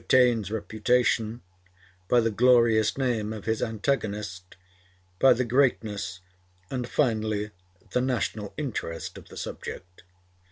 Taine's 0.07 0.49
reputation, 0.49 1.43
by 2.07 2.21
the 2.21 2.31
glorious 2.31 2.97
name 2.97 3.31
of 3.31 3.45
his 3.45 3.61
antagonist, 3.61 4.57
by 5.19 5.31
the 5.31 5.45
greatness, 5.45 6.21
and 6.71 6.89
finally 6.89 7.51
the 7.91 8.01
national 8.01 8.51
interest 8.57 9.15
of 9.19 9.27
the 9.29 9.37
subject. 9.37 10.01